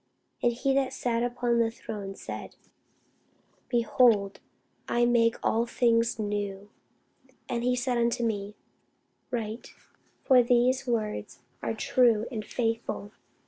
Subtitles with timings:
[0.41, 2.55] And he that sat upon the throne said,
[3.69, 4.39] Behold,
[4.89, 6.71] I make all things new.
[7.47, 8.55] And he said unto me,
[9.29, 9.75] Write:
[10.23, 13.11] for these words are true and faithful.